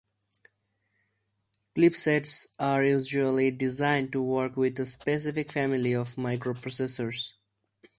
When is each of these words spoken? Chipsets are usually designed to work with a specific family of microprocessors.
Chipsets 1.75 2.47
are 2.57 2.83
usually 2.83 3.51
designed 3.51 4.11
to 4.13 4.23
work 4.23 4.57
with 4.57 4.79
a 4.79 4.85
specific 4.87 5.51
family 5.51 5.93
of 5.93 6.15
microprocessors. 6.15 7.33